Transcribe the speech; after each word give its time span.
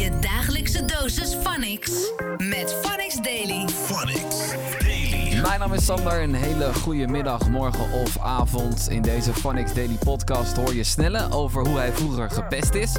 Je 0.00 0.10
dagelijkse 0.20 0.84
dosis 0.84 1.34
Phonics. 1.34 1.92
Met 2.36 2.76
Phonics 2.82 3.16
Daily. 3.22 3.68
Phonics 3.68 4.54
Daily. 4.78 5.40
Mijn 5.42 5.60
naam 5.60 5.72
is 5.72 5.84
Sander. 5.84 6.22
Een 6.22 6.34
hele 6.34 6.74
goede 6.74 7.06
middag, 7.06 7.48
morgen 7.48 7.92
of 7.92 8.18
avond. 8.18 8.88
In 8.88 9.02
deze 9.02 9.34
Phonics 9.34 9.74
Daily 9.74 9.96
podcast 10.04 10.56
hoor 10.56 10.74
je 10.74 10.84
Snelle 10.84 11.30
over 11.30 11.66
hoe 11.66 11.78
hij 11.78 11.92
vroeger 11.92 12.30
gepest 12.30 12.74
is. 12.74 12.96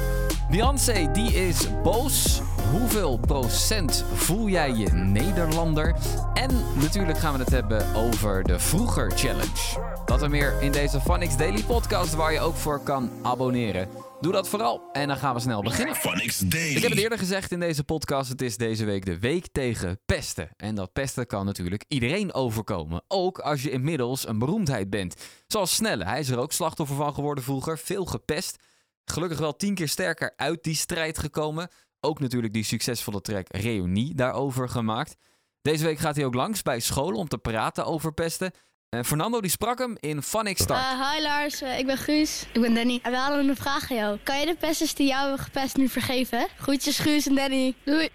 Beyoncé, 0.50 1.10
die 1.12 1.32
is 1.48 1.66
boos. 1.82 2.40
Hoeveel 2.72 3.18
procent 3.18 4.04
voel 4.14 4.48
jij 4.48 4.72
je 4.72 4.88
Nederlander? 4.90 5.94
En 6.34 6.50
natuurlijk 6.74 7.18
gaan 7.18 7.32
we 7.32 7.38
het 7.38 7.50
hebben 7.50 7.94
over 7.94 8.42
de 8.42 8.58
Vroeger 8.58 9.10
Challenge. 9.10 10.00
Dat 10.04 10.22
en 10.22 10.30
meer 10.30 10.62
in 10.62 10.72
deze 10.72 11.00
Phonics 11.00 11.36
Daily 11.36 11.62
podcast 11.62 12.14
waar 12.14 12.32
je 12.32 12.40
ook 12.40 12.54
voor 12.54 12.80
kan 12.82 13.10
abonneren. 13.22 13.88
Doe 14.20 14.32
dat 14.32 14.48
vooral 14.48 14.82
en 14.92 15.08
dan 15.08 15.16
gaan 15.16 15.34
we 15.34 15.40
snel 15.40 15.62
beginnen. 15.62 15.94
Phonics 15.94 16.38
Daily. 16.38 16.76
Ik 16.76 16.82
heb 16.82 16.90
het 16.90 17.00
eerder 17.00 17.18
gezegd 17.18 17.52
in 17.52 17.60
deze 17.60 17.84
podcast. 17.84 18.28
Het 18.28 18.42
is 18.42 18.56
deze 18.56 18.84
week 18.84 19.04
de 19.04 19.18
week 19.18 19.46
tegen 19.52 20.00
pesten. 20.06 20.48
En 20.56 20.74
dat 20.74 20.92
pesten 20.92 21.26
kan 21.26 21.46
natuurlijk 21.46 21.84
iedereen 21.88 22.34
overkomen. 22.34 23.02
Ook 23.08 23.38
als 23.38 23.62
je 23.62 23.70
inmiddels 23.70 24.28
een 24.28 24.38
beroemdheid 24.38 24.90
bent. 24.90 25.14
Zoals 25.46 25.74
Snelle. 25.74 26.04
Hij 26.04 26.20
is 26.20 26.28
er 26.28 26.38
ook 26.38 26.52
slachtoffer 26.52 26.96
van 26.96 27.14
geworden 27.14 27.44
vroeger. 27.44 27.78
Veel 27.78 28.04
gepest. 28.04 28.56
Gelukkig 29.04 29.38
wel 29.38 29.56
tien 29.56 29.74
keer 29.74 29.88
sterker 29.88 30.32
uit 30.36 30.62
die 30.62 30.74
strijd 30.74 31.18
gekomen. 31.18 31.68
Ook 32.04 32.20
natuurlijk 32.20 32.52
die 32.52 32.64
succesvolle 32.64 33.20
track 33.20 33.46
Reunie 33.50 34.14
daarover 34.14 34.68
gemaakt. 34.68 35.16
Deze 35.60 35.84
week 35.84 35.98
gaat 35.98 36.16
hij 36.16 36.24
ook 36.24 36.34
langs 36.34 36.62
bij 36.62 36.80
scholen 36.80 37.18
om 37.18 37.28
te 37.28 37.38
praten 37.38 37.84
over 37.84 38.12
pesten. 38.12 38.52
En 38.88 39.04
Fernando 39.04 39.40
die 39.40 39.50
sprak 39.50 39.78
hem 39.78 39.96
in 40.00 40.22
Start. 40.22 40.70
Uh, 40.70 41.12
hi 41.12 41.22
Lars, 41.22 41.62
uh, 41.62 41.78
ik 41.78 41.86
ben 41.86 41.96
Guus. 41.96 42.46
Ik 42.52 42.60
ben 42.60 42.74
Danny. 42.74 42.98
En 43.02 43.10
we 43.10 43.16
hadden 43.16 43.48
een 43.48 43.56
vraag 43.56 43.90
aan 43.90 43.96
jou. 43.96 44.18
Kan 44.22 44.40
je 44.40 44.46
de 44.46 44.54
pesters 44.54 44.94
die 44.94 45.06
jou 45.06 45.20
hebben 45.20 45.44
gepest 45.44 45.76
nu 45.76 45.88
vergeven? 45.88 46.48
Groetjes 46.56 46.98
Guus 46.98 47.26
en 47.26 47.34
Danny. 47.34 47.74
Doei. 47.84 48.08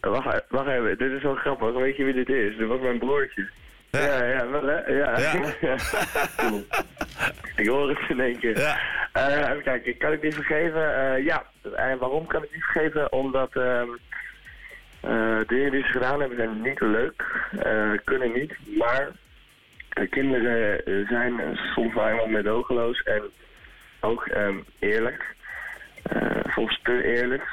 Wacht, 0.00 0.44
wacht 0.48 0.68
even, 0.68 0.98
dit 0.98 1.10
is 1.10 1.22
wel 1.22 1.34
grappig. 1.34 1.72
Weet 1.72 1.96
je 1.96 2.04
wie 2.04 2.14
dit 2.14 2.28
is? 2.28 2.56
Dit 2.56 2.68
was 2.68 2.80
mijn 2.80 2.98
broertje. 2.98 3.50
Ja, 3.90 4.24
ja, 4.24 4.48
wel 4.48 4.66
hè? 4.66 4.86
Ja. 4.86 5.16
Ik 7.56 7.66
hoor 7.68 7.88
het 7.88 7.98
in 8.08 8.20
één 8.20 8.38
keer. 8.38 8.58
Ja. 8.58 8.78
Eh, 9.12 9.50
even 9.50 9.62
kijken, 9.62 9.96
kan 9.96 10.12
ik 10.12 10.20
die 10.20 10.34
vergeven? 10.34 10.94
Eh, 10.96 11.24
ja, 11.24 11.44
en 11.74 11.98
waarom 11.98 12.26
kan 12.26 12.42
ik 12.42 12.50
die 12.50 12.64
vergeven? 12.64 13.12
Omdat 13.12 13.56
ehm 13.56 13.88
eh, 15.00 15.38
de 15.38 15.44
dingen 15.46 15.70
die 15.70 15.82
ze 15.82 15.90
gedaan 15.90 16.20
hebben 16.20 16.38
zijn 16.38 16.62
niet 16.62 16.80
leuk, 16.80 17.24
eh, 17.58 17.90
kunnen 18.04 18.32
niet, 18.32 18.52
maar 18.78 19.08
de 19.88 20.06
kinderen 20.06 20.84
eh, 20.84 21.08
zijn 21.08 21.58
soms 21.74 21.94
wel 21.94 22.04
helemaal 22.04 22.26
medogeloos 22.26 23.02
en 23.02 23.22
ook 24.00 24.26
ehm, 24.26 24.56
eerlijk. 24.78 25.34
Eh, 26.02 26.52
soms 26.54 26.80
te 26.82 27.04
eerlijk. 27.04 27.44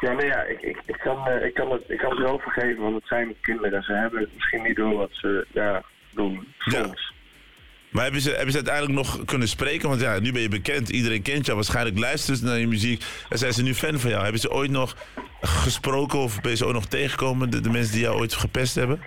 Ja, 0.00 0.12
nee, 0.12 0.26
ja, 0.26 0.42
ik, 0.42 0.60
ik, 0.62 0.76
ik, 0.86 0.96
kan, 0.98 1.26
eh, 1.28 1.44
ik, 1.46 1.54
kan 1.54 1.70
het, 1.70 1.82
ik 1.88 1.98
kan 1.98 2.10
het 2.10 2.18
wel 2.18 2.38
vergeven, 2.38 2.82
want 2.82 2.94
het 2.94 3.06
zijn 3.06 3.34
kinderen. 3.40 3.82
Ze 3.82 3.92
hebben 3.92 4.20
het 4.20 4.34
misschien 4.34 4.62
niet 4.62 4.76
door 4.76 4.96
wat 4.96 5.10
ze 5.12 5.46
ja, 5.52 5.82
doen, 6.14 6.46
Ja. 6.58 6.82
soms. 6.84 7.14
Maar 7.90 8.02
hebben 8.04 8.20
ze, 8.22 8.30
hebben 8.30 8.50
ze 8.50 8.56
uiteindelijk 8.56 8.94
nog 8.94 9.24
kunnen 9.24 9.48
spreken? 9.48 9.88
Want 9.88 10.00
ja, 10.00 10.18
nu 10.20 10.32
ben 10.32 10.42
je 10.42 10.48
bekend. 10.48 10.88
Iedereen 10.88 11.22
kent 11.22 11.44
jou. 11.44 11.56
Waarschijnlijk 11.56 11.98
luisteren 11.98 12.36
ze 12.36 12.44
naar 12.44 12.58
je 12.58 12.66
muziek. 12.66 13.04
En 13.28 13.38
zijn 13.38 13.52
ze 13.52 13.62
nu 13.62 13.74
fan 13.74 13.98
van 13.98 14.10
jou? 14.10 14.22
Hebben 14.22 14.40
ze 14.40 14.50
ooit 14.50 14.70
nog 14.70 14.96
gesproken 15.40 16.18
of 16.18 16.40
ben 16.40 16.50
je 16.50 16.56
ze 16.56 16.64
ooit 16.64 16.74
nog 16.74 16.86
tegengekomen? 16.86 17.50
De, 17.50 17.60
de 17.60 17.70
mensen 17.70 17.92
die 17.92 18.02
jou 18.02 18.18
ooit 18.18 18.34
gepest 18.34 18.74
hebben? 18.74 19.00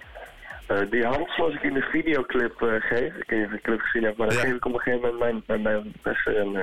Eh, 0.67 0.77
die 0.91 1.05
hand 1.05 1.29
zoals 1.35 1.53
ik 1.53 1.61
in 1.63 1.73
de 1.73 1.87
videoclip 1.91 2.61
eh, 2.61 2.67
geef, 2.79 3.13
ik 3.15 3.29
je 3.29 3.47
de 3.51 3.59
clip 3.61 3.79
gezien 3.79 4.03
hebt, 4.03 4.17
maar 4.17 4.27
dan 4.27 4.37
Ja. 4.37 4.43
geef 4.43 4.53
ik 4.55 4.65
op 4.65 4.73
een 4.73 4.79
gegeven 4.79 5.01
moment 5.09 5.19
mijn, 5.19 5.43
mijn, 5.47 5.61
mijn 5.61 5.93
beste 6.01 6.35
een, 6.37 6.55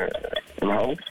een 0.58 0.76
hand. 0.76 1.10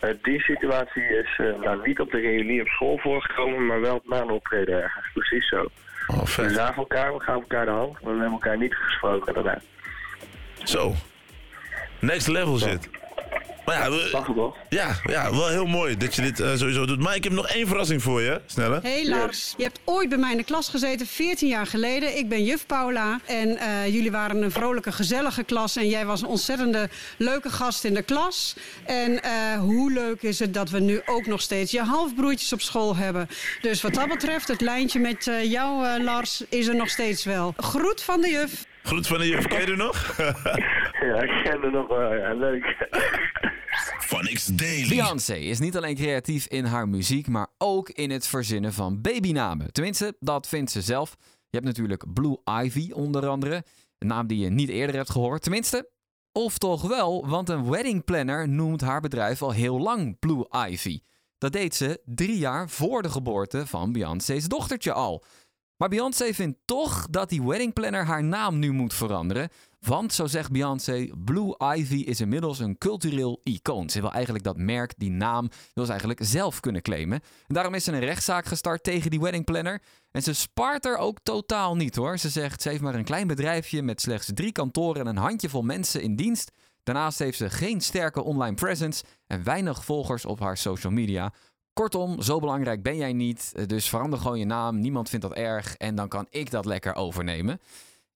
Eh, 0.00 0.10
die 0.22 0.40
situatie 0.40 1.02
is 1.02 1.38
eh, 1.38 1.60
nou, 1.60 1.86
niet 1.86 2.00
op 2.00 2.10
de 2.10 2.20
reunie 2.20 2.60
op 2.60 2.66
school 2.66 2.98
voorgekomen, 2.98 3.66
maar 3.66 3.80
wel 3.80 4.00
na 4.04 4.20
een 4.20 4.30
optreden 4.30 4.82
ergens. 4.82 5.10
Precies 5.12 5.48
zo. 5.48 5.66
Oh, 6.06 6.22
We 6.22 6.50
zagen 6.50 6.76
elkaar, 6.76 7.14
we 7.14 7.20
gaven 7.20 7.40
elkaar 7.40 7.64
de 7.64 7.70
hand, 7.70 7.92
maar 7.92 8.14
we 8.14 8.20
hebben 8.20 8.30
elkaar 8.30 8.58
niet 8.58 8.74
gesproken 8.74 9.34
daarna. 9.34 9.58
Zo. 10.62 10.94
Next 11.98 12.28
level 12.28 12.56
zit. 12.56 12.88
Maar 13.68 13.76
ja, 13.78 13.90
we- 13.90 14.32
wel? 14.34 14.56
ja, 14.68 14.96
ja, 15.04 15.30
wel 15.30 15.48
heel 15.48 15.66
mooi 15.66 15.96
dat 15.96 16.14
je 16.14 16.22
dit 16.22 16.40
eh, 16.40 16.54
sowieso 16.54 16.86
doet. 16.86 17.00
Maar 17.00 17.14
ik 17.14 17.24
heb 17.24 17.32
nog 17.32 17.48
één 17.48 17.66
verrassing 17.66 18.02
voor 18.02 18.20
je. 18.20 18.40
Snelle. 18.46 18.80
Hey 18.82 19.08
Lars, 19.08 19.54
je 19.56 19.62
hebt 19.62 19.80
ooit 19.84 20.08
bij 20.08 20.18
mij 20.18 20.30
in 20.30 20.36
de 20.36 20.44
klas 20.44 20.68
gezeten, 20.68 21.06
14 21.06 21.48
jaar 21.48 21.66
geleden. 21.66 22.16
Ik 22.16 22.28
ben 22.28 22.44
juf 22.44 22.66
Paula 22.66 23.20
en 23.26 23.56
eh, 23.56 23.86
jullie 23.86 24.10
waren 24.10 24.42
een 24.42 24.50
vrolijke, 24.50 24.92
gezellige 24.92 25.44
klas. 25.44 25.76
En 25.76 25.88
jij 25.88 26.06
was 26.06 26.20
een 26.22 26.28
ontzettende 26.28 26.88
leuke 27.16 27.50
gast 27.50 27.84
in 27.84 27.94
de 27.94 28.02
klas. 28.02 28.56
En 28.84 29.22
eh, 29.22 29.30
hoe 29.58 29.92
leuk 29.92 30.22
is 30.22 30.38
het 30.38 30.54
dat 30.54 30.70
we 30.70 30.80
nu 30.80 31.00
ook 31.06 31.26
nog 31.26 31.40
steeds 31.40 31.72
je 31.72 31.82
halfbroertjes 31.82 32.52
op 32.52 32.60
school 32.60 32.96
hebben. 32.96 33.28
Dus 33.60 33.82
wat 33.82 33.94
dat 33.94 34.08
betreft, 34.08 34.48
het 34.48 34.60
lijntje 34.60 34.98
met 35.00 35.26
eh, 35.26 35.50
jou 35.50 35.86
eh, 35.86 36.04
Lars 36.04 36.44
is 36.48 36.66
er 36.66 36.76
nog 36.76 36.88
steeds 36.88 37.24
wel. 37.24 37.54
Groet 37.56 38.02
van 38.02 38.20
de 38.20 38.28
juf. 38.30 38.64
Groet 38.82 39.06
van 39.06 39.18
de 39.18 39.28
juf. 39.28 39.46
Ken 39.46 39.60
je 39.60 39.66
er 39.66 39.76
nog? 39.76 39.96
Ja, 41.00 41.22
ik 41.22 41.44
ken 41.44 41.62
er 41.62 41.70
nog 41.70 41.88
wel, 41.88 42.14
ja, 42.14 42.34
leuk. 42.34 42.76
Beyoncé 44.88 45.34
is 45.34 45.58
niet 45.58 45.76
alleen 45.76 45.94
creatief 45.94 46.46
in 46.46 46.64
haar 46.64 46.88
muziek, 46.88 47.28
maar 47.28 47.48
ook 47.58 47.88
in 47.90 48.10
het 48.10 48.26
verzinnen 48.26 48.72
van 48.72 49.00
babynamen. 49.00 49.72
Tenminste, 49.72 50.16
dat 50.20 50.48
vindt 50.48 50.70
ze 50.70 50.82
zelf. 50.82 51.16
Je 51.20 51.56
hebt 51.56 51.64
natuurlijk 51.64 52.12
Blue 52.12 52.36
Ivy 52.62 52.90
onder 52.92 53.26
andere. 53.26 53.64
Een 53.98 54.06
naam 54.06 54.26
die 54.26 54.38
je 54.38 54.50
niet 54.50 54.68
eerder 54.68 54.96
hebt 54.96 55.10
gehoord. 55.10 55.42
Tenminste, 55.42 55.90
of 56.32 56.58
toch 56.58 56.82
wel, 56.82 57.26
want 57.26 57.48
een 57.48 57.70
wedding 57.70 58.04
planner 58.04 58.48
noemt 58.48 58.80
haar 58.80 59.00
bedrijf 59.00 59.42
al 59.42 59.52
heel 59.52 59.80
lang 59.80 60.18
Blue 60.18 60.46
Ivy. 60.68 61.00
Dat 61.38 61.52
deed 61.52 61.74
ze 61.74 62.00
drie 62.04 62.38
jaar 62.38 62.70
voor 62.70 63.02
de 63.02 63.10
geboorte 63.10 63.66
van 63.66 63.92
Beyoncé's 63.92 64.48
dochtertje 64.48 64.92
al. 64.92 65.24
Maar 65.76 65.88
Beyoncé 65.88 66.34
vindt 66.34 66.58
toch 66.64 67.06
dat 67.10 67.28
die 67.28 67.42
wedding 67.42 67.72
planner 67.72 68.04
haar 68.04 68.24
naam 68.24 68.58
nu 68.58 68.72
moet 68.72 68.94
veranderen. 68.94 69.48
Want, 69.78 70.12
zo 70.12 70.26
zegt 70.26 70.50
Beyoncé, 70.50 71.08
Blue 71.24 71.56
Ivy 71.76 71.94
is 71.94 72.20
inmiddels 72.20 72.58
een 72.58 72.78
cultureel 72.78 73.40
icoon. 73.42 73.90
Ze 73.90 74.00
wil 74.00 74.12
eigenlijk 74.12 74.44
dat 74.44 74.56
merk, 74.56 74.94
die 74.96 75.10
naam, 75.10 75.48
wil 75.74 75.84
ze 75.84 75.90
eigenlijk 75.90 76.20
zelf 76.22 76.60
kunnen 76.60 76.82
claimen. 76.82 77.20
En 77.46 77.54
daarom 77.54 77.74
is 77.74 77.84
ze 77.84 77.92
een 77.92 77.98
rechtszaak 77.98 78.46
gestart 78.46 78.82
tegen 78.82 79.10
die 79.10 79.20
wedding 79.20 79.44
planner. 79.44 79.82
En 80.10 80.22
ze 80.22 80.32
spaart 80.32 80.84
er 80.84 80.96
ook 80.96 81.18
totaal 81.22 81.76
niet 81.76 81.96
hoor. 81.96 82.18
Ze 82.18 82.28
zegt, 82.28 82.62
ze 82.62 82.68
heeft 82.68 82.82
maar 82.82 82.94
een 82.94 83.04
klein 83.04 83.26
bedrijfje 83.26 83.82
met 83.82 84.00
slechts 84.00 84.30
drie 84.34 84.52
kantoren 84.52 85.00
en 85.00 85.06
een 85.06 85.16
handjevol 85.16 85.62
mensen 85.62 86.02
in 86.02 86.16
dienst. 86.16 86.52
Daarnaast 86.82 87.18
heeft 87.18 87.38
ze 87.38 87.50
geen 87.50 87.80
sterke 87.80 88.22
online 88.22 88.54
presence 88.54 89.04
en 89.26 89.44
weinig 89.44 89.84
volgers 89.84 90.24
op 90.24 90.40
haar 90.40 90.56
social 90.56 90.92
media. 90.92 91.32
Kortom, 91.72 92.22
zo 92.22 92.38
belangrijk 92.38 92.82
ben 92.82 92.96
jij 92.96 93.12
niet. 93.12 93.68
Dus 93.68 93.88
verander 93.88 94.18
gewoon 94.18 94.38
je 94.38 94.44
naam. 94.44 94.78
Niemand 94.78 95.08
vindt 95.08 95.24
dat 95.24 95.34
erg. 95.34 95.76
En 95.76 95.94
dan 95.94 96.08
kan 96.08 96.26
ik 96.30 96.50
dat 96.50 96.64
lekker 96.64 96.94
overnemen. 96.94 97.60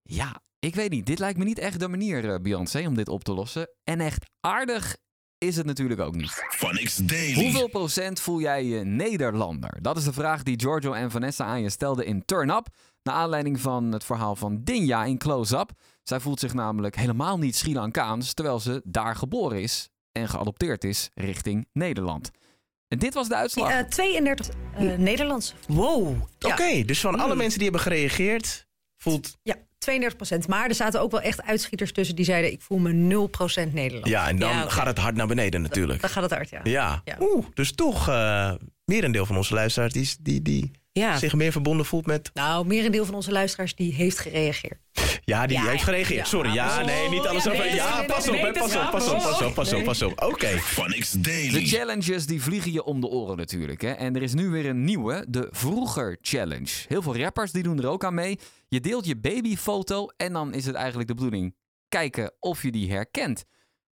Ja, 0.02 0.40
ik 0.64 0.74
weet 0.74 0.90
niet. 0.90 1.06
Dit 1.06 1.18
lijkt 1.18 1.38
me 1.38 1.44
niet 1.44 1.58
echt 1.58 1.80
de 1.80 1.88
manier, 1.88 2.32
eh, 2.32 2.40
Beyoncé, 2.40 2.86
om 2.86 2.94
dit 2.94 3.08
op 3.08 3.24
te 3.24 3.32
lossen. 3.32 3.68
En 3.84 4.00
echt 4.00 4.30
aardig 4.40 4.96
is 5.38 5.56
het 5.56 5.66
natuurlijk 5.66 6.00
ook 6.00 6.14
niet. 6.14 6.44
Phonics 6.48 6.96
Daily. 6.96 7.34
Hoeveel 7.34 7.68
procent 7.68 8.20
voel 8.20 8.40
jij 8.40 8.64
je 8.64 8.84
Nederlander? 8.84 9.78
Dat 9.80 9.96
is 9.96 10.04
de 10.04 10.12
vraag 10.12 10.42
die 10.42 10.60
Giorgio 10.60 10.92
en 10.92 11.10
Vanessa 11.10 11.44
aan 11.44 11.62
je 11.62 11.70
stelden 11.70 12.06
in 12.06 12.24
Turn 12.24 12.50
Up. 12.50 12.66
Naar 13.02 13.14
aanleiding 13.14 13.60
van 13.60 13.92
het 13.92 14.04
verhaal 14.04 14.36
van 14.36 14.60
Dinja 14.64 15.04
in 15.04 15.18
Close 15.18 15.58
Up. 15.58 15.70
Zij 16.02 16.20
voelt 16.20 16.40
zich 16.40 16.54
namelijk 16.54 16.96
helemaal 16.96 17.38
niet 17.38 17.56
Sri 17.56 17.74
Lankaans, 17.74 18.34
terwijl 18.34 18.60
ze 18.60 18.80
daar 18.84 19.16
geboren 19.16 19.62
is 19.62 19.88
en 20.12 20.28
geadopteerd 20.28 20.84
is 20.84 21.10
richting 21.14 21.68
Nederland. 21.72 22.30
En 22.88 22.98
dit 22.98 23.14
was 23.14 23.28
de 23.28 23.36
uitslag. 23.36 23.70
Eh, 23.70 23.78
32 23.78 24.48
eh, 24.74 24.98
Nederlands. 24.98 25.54
Wow. 25.68 26.16
Ja. 26.38 26.52
Oké, 26.52 26.84
dus 26.84 27.00
van 27.00 27.20
alle 27.20 27.36
mensen 27.36 27.58
die 27.58 27.68
hebben 27.68 27.86
gereageerd, 27.86 28.66
voelt... 28.96 29.36
Ja, 29.42 29.56
32 29.82 30.16
procent. 30.16 30.48
Maar 30.48 30.68
er 30.68 30.74
zaten 30.74 31.00
ook 31.00 31.10
wel 31.10 31.20
echt 31.20 31.42
uitschieters 31.42 31.92
tussen 31.92 32.16
die 32.16 32.24
zeiden... 32.24 32.52
ik 32.52 32.60
voel 32.60 32.78
me 32.78 32.92
0 32.92 33.26
procent 33.26 33.72
Nederlands. 33.72 34.10
Ja, 34.10 34.28
en 34.28 34.38
dan 34.38 34.50
Ja, 34.50 34.68
gaat 34.68 34.86
het 34.86 34.98
hard 34.98 35.14
naar 35.16 35.26
beneden 35.26 35.62
natuurlijk. 35.62 36.00
Dan 36.00 36.10
gaat 36.10 36.22
het 36.22 36.32
hard, 36.32 36.50
ja. 36.50 36.60
Ja. 36.64 37.02
Ja. 37.04 37.16
Oeh, 37.20 37.46
dus 37.54 37.72
toch 37.72 38.08
eh 38.08 38.52
merendeel 38.84 39.26
van 39.26 39.36
onze 39.36 39.54
luisteraars 39.54 39.92
die, 39.92 40.08
die, 40.20 40.42
die 40.42 40.70
Ja. 40.92 41.18
zich 41.18 41.34
meer 41.34 41.52
verbonden 41.52 41.86
voelt 41.86 42.06
met... 42.06 42.30
Nou, 42.34 42.66
merendeel 42.66 43.04
van 43.04 43.14
onze 43.14 43.32
luisteraars 43.32 43.74
die 43.74 43.92
heeft 43.94 44.18
gereageerd. 44.18 44.78
Ja, 45.24 45.46
die 45.46 45.56
Ja, 45.56 45.64
heeft 45.64 45.82
gereageerd. 45.82 46.18
Ja. 46.18 46.24
Sorry, 46.24 46.52
ja, 46.52 46.80
Oh, 46.80 46.86
nee, 46.86 47.08
niet 47.08 47.26
alles 47.26 47.44
ja, 47.44 47.50
over... 47.52 47.74
Ja, 47.74 48.02
pas 48.02 48.28
op, 48.28 48.40
pas 48.40 48.76
op, 48.76 48.90
pas 48.90 49.08
op, 49.08 49.22
pas 49.22 49.42
op, 49.42 49.54
pas 49.54 49.72
op, 49.72 49.84
pas 49.84 50.02
op. 50.02 50.22
Oké. 50.22 50.46
Phonics 50.46 51.10
De 51.10 51.20
Daily. 51.20 51.66
challenges 51.66 52.26
die 52.26 52.42
vliegen 52.42 52.72
je 52.72 52.84
om 52.84 53.00
de 53.00 53.06
oren 53.06 53.36
natuurlijk. 53.36 53.80
Hè? 53.80 53.90
En 53.90 54.16
er 54.16 54.22
is 54.22 54.34
nu 54.34 54.48
weer 54.48 54.66
een 54.66 54.84
nieuwe, 54.84 55.26
de 55.28 55.48
Vroeger 55.50 56.18
Challenge. 56.20 56.70
Heel 56.88 57.02
veel 57.02 57.16
rappers 57.16 57.52
die 57.52 57.62
doen 57.62 57.78
er 57.78 57.86
ook 57.88 58.04
aan 58.04 58.14
mee. 58.14 58.38
Je 58.68 58.80
deelt 58.80 59.06
je 59.06 59.16
babyfoto 59.16 60.06
en 60.16 60.32
dan 60.32 60.54
is 60.54 60.66
het 60.66 60.74
eigenlijk 60.74 61.08
de 61.08 61.14
bedoeling 61.14 61.54
kijken 61.88 62.32
of 62.38 62.62
je 62.62 62.70
die 62.72 62.90
herkent. 62.92 63.44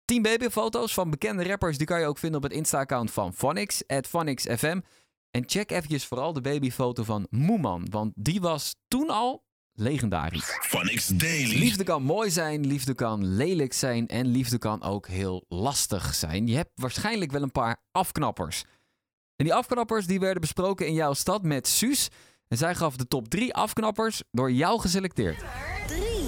10 0.05 0.23
babyfoto's 0.23 0.94
van 0.94 1.11
bekende 1.11 1.44
rappers 1.44 1.76
die 1.78 1.87
kan 1.87 2.00
je 2.00 2.06
ook 2.06 2.19
vinden 2.19 2.38
op 2.38 2.49
het 2.49 2.52
Insta-account 2.58 3.11
van 3.11 3.32
Phonics, 3.34 3.82
@phonicsfm. 4.08 4.81
En 5.31 5.43
check 5.46 5.70
eventjes 5.70 6.06
vooral 6.06 6.32
de 6.32 6.40
babyfoto 6.40 7.02
van 7.02 7.26
Moeman, 7.31 7.87
want 7.90 8.12
die 8.14 8.40
was 8.40 8.76
toen 8.88 9.11
al 9.11 9.44
legendarisch. 9.76 10.58
Phonics 10.61 11.06
Daily. 11.06 11.58
Liefde 11.58 11.84
kan 11.84 12.02
mooi 12.02 12.31
zijn, 12.31 12.67
liefde 12.67 12.94
kan 12.94 13.26
lelijk 13.26 13.73
zijn 13.73 14.08
en 14.08 14.26
liefde 14.26 14.58
kan 14.58 14.82
ook 14.82 15.08
heel 15.08 15.44
lastig 15.49 16.14
zijn. 16.14 16.46
Je 16.46 16.56
hebt 16.56 16.70
waarschijnlijk 16.75 17.32
wel 17.32 17.43
een 17.43 17.52
paar 17.52 17.76
afknappers. 17.93 18.64
En 19.37 19.44
die 19.44 19.55
afknappers 19.55 20.06
die 20.06 20.20
werden 20.20 20.40
besproken 20.40 20.87
in 20.87 20.94
jouw 20.94 21.14
stad 21.14 21.43
met 21.43 21.69
Suus. 21.69 22.08
En 22.49 22.56
zij 22.56 22.75
gaf 22.75 22.96
de 22.96 23.08
top 23.08 23.28
3 23.28 23.55
afknappers 23.55 24.23
door 24.31 24.52
jou 24.52 24.81
geselecteerd. 24.81 25.44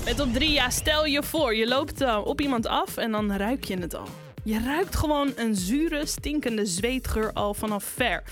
Met 0.04 0.16
top 0.16 0.32
3, 0.32 0.52
ja, 0.52 0.70
stel 0.70 1.06
je 1.06 1.22
voor, 1.22 1.54
je 1.54 1.68
loopt 1.68 2.00
eh, 2.00 2.20
op 2.24 2.40
iemand 2.40 2.66
af 2.66 2.96
en 2.96 3.12
dan 3.12 3.32
ruik 3.32 3.64
je 3.64 3.76
het 3.76 3.94
al. 3.94 4.08
Je 4.44 4.60
ruikt 4.60 4.96
gewoon 4.96 5.32
een 5.36 5.54
zure, 5.54 6.06
stinkende 6.06 6.66
zweetgeur 6.66 7.32
al 7.32 7.54
vanaf 7.54 7.84
ver. 7.84 8.22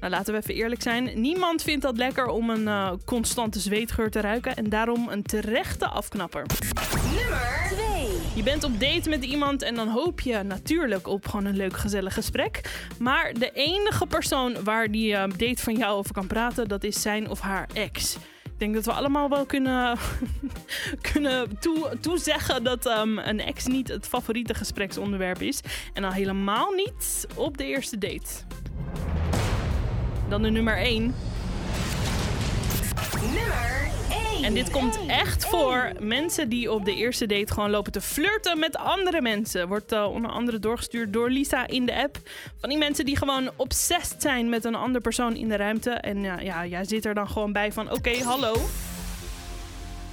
Nou, 0.00 0.12
laten 0.12 0.34
we 0.34 0.40
even 0.40 0.54
eerlijk 0.54 0.82
zijn. 0.82 1.20
Niemand 1.20 1.62
vindt 1.62 1.82
dat 1.82 1.96
lekker 1.96 2.26
om 2.26 2.50
een 2.50 2.68
eh, 2.68 2.92
constante 3.04 3.60
zweetgeur 3.60 4.10
te 4.10 4.20
ruiken. 4.20 4.56
En 4.56 4.68
daarom 4.68 5.08
een 5.08 5.22
terechte 5.22 5.86
afknapper. 5.86 6.46
Nummer 7.14 7.66
2. 7.70 8.08
Je 8.34 8.42
bent 8.42 8.64
op 8.64 8.80
date 8.80 9.08
met 9.08 9.24
iemand 9.24 9.62
en 9.62 9.74
dan 9.74 9.88
hoop 9.88 10.20
je 10.20 10.42
natuurlijk 10.42 11.06
op 11.06 11.28
gewoon 11.28 11.44
een 11.44 11.56
leuk 11.56 11.76
gezellig 11.76 12.14
gesprek. 12.14 12.86
Maar 12.98 13.32
de 13.34 13.50
enige 13.50 14.06
persoon 14.06 14.64
waar 14.64 14.90
die 14.90 15.14
eh, 15.14 15.22
date 15.36 15.62
van 15.62 15.76
jou 15.76 15.96
over 15.96 16.12
kan 16.12 16.26
praten, 16.26 16.68
dat 16.68 16.84
is 16.84 17.02
zijn 17.02 17.30
of 17.30 17.40
haar 17.40 17.68
ex. 17.72 18.16
Ik 18.56 18.62
denk 18.62 18.74
dat 18.74 18.84
we 18.84 18.92
allemaal 18.92 19.28
wel 19.28 19.46
kunnen, 19.46 19.98
kunnen 21.12 21.58
toe, 21.58 21.98
toezeggen 22.00 22.64
dat 22.64 22.86
ehm, 22.86 23.18
een 23.18 23.40
ex 23.40 23.66
niet 23.66 23.88
het 23.88 24.06
favoriete 24.06 24.54
gespreksonderwerp 24.54 25.42
is. 25.42 25.60
En 25.92 26.04
al 26.04 26.12
helemaal 26.12 26.70
niet 26.70 27.26
op 27.34 27.56
de 27.56 27.64
eerste 27.64 27.98
date. 27.98 28.32
Dan 30.28 30.42
de 30.42 30.50
nummer 30.50 30.76
1. 30.76 31.14
Nummer 33.22 33.80
1. 33.80 33.85
En 34.46 34.54
dit 34.54 34.70
komt 34.70 34.98
echt 35.06 35.46
voor 35.46 35.92
mensen 36.00 36.48
die 36.48 36.72
op 36.72 36.84
de 36.84 36.94
eerste 36.94 37.26
date 37.26 37.52
gewoon 37.52 37.70
lopen 37.70 37.92
te 37.92 38.00
flirten 38.00 38.58
met 38.58 38.76
andere 38.76 39.20
mensen. 39.20 39.68
Wordt 39.68 39.92
eh, 39.92 40.12
onder 40.12 40.30
andere 40.30 40.58
doorgestuurd 40.58 41.12
door 41.12 41.30
Lisa 41.30 41.66
in 41.66 41.86
de 41.86 42.02
app. 42.02 42.18
Van 42.60 42.68
die 42.68 42.78
mensen 42.78 43.04
die 43.04 43.16
gewoon 43.16 43.50
obsessed 43.56 44.22
zijn 44.22 44.48
met 44.48 44.64
een 44.64 44.74
andere 44.74 45.00
persoon 45.00 45.36
in 45.36 45.48
de 45.48 45.56
ruimte. 45.56 45.90
En 45.90 46.22
ja, 46.22 46.40
ja 46.40 46.66
jij 46.66 46.84
zit 46.84 47.04
er 47.04 47.14
dan 47.14 47.28
gewoon 47.28 47.52
bij 47.52 47.72
van: 47.72 47.90
oké, 47.90 48.22
hallo. 48.22 48.54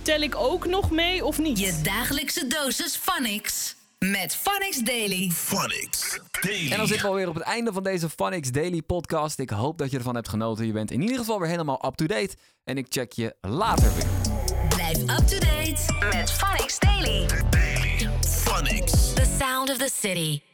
Tel 0.02 0.22
ik 0.22 0.36
ook 0.36 0.68
nog 0.68 0.92
mee 0.92 1.26
of 1.26 1.40
niet? 1.40 1.60
Je 1.60 1.80
dagelijkse 1.84 2.48
dosis 2.48 2.96
Phonics. 2.96 3.76
Met 4.12 4.36
Phonics 4.36 4.78
Daily. 4.78 5.30
Phonics 5.30 6.20
Daily. 6.42 6.72
En 6.72 6.78
dan 6.78 6.88
zitten 6.88 7.06
we 7.06 7.12
alweer 7.12 7.28
op 7.28 7.36
het 7.36 7.44
einde 7.44 7.74
van 7.74 7.84
deze 7.84 8.10
Phonics 8.10 8.52
Daily 8.52 8.82
podcast. 8.82 9.40
Ik 9.40 9.50
hoop 9.50 9.78
dat 9.78 9.92
je 9.92 9.98
ervan 9.98 10.16
hebt 10.16 10.30
genoten. 10.30 10.66
Je 10.66 10.72
bent 10.72 10.92
in 10.92 11.02
ieder 11.02 11.18
geval 11.18 11.40
weer 11.40 11.50
helemaal 11.50 11.86
up-to-date. 11.86 12.36
En 12.64 12.78
ik 12.78 12.86
check 12.90 13.12
je 13.12 13.36
later 13.42 13.94
weer. 13.96 14.23
Blijf 14.94 15.20
up 15.20 15.28
to 15.28 15.40
date 15.40 15.86
met 16.12 16.32
Phonics 16.32 16.80
Daily. 16.80 17.26
Phonics. 18.46 19.16
The 19.16 19.26
sound 19.26 19.70
of 19.70 19.80
the 19.80 19.90
city. 19.90 20.53